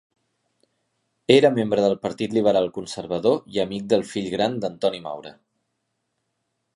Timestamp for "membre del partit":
1.57-2.33